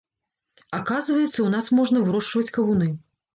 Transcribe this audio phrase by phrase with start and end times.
[0.77, 2.89] Аказваецца, у нас можна вырошчваць кавуны.